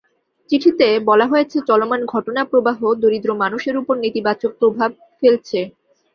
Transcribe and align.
চিঠিতে 0.49 0.87
বলা 1.09 1.25
হয়েছে, 1.27 1.57
চলমান 1.69 2.01
ঘটনাপ্রবাহ 2.13 2.79
দরিদ্র 3.01 3.29
মানুষের 3.43 3.75
ওপর 3.81 3.95
নেতিবাচক 4.03 4.51
প্রভাব 4.59 4.89
ফেলছে। 5.19 5.59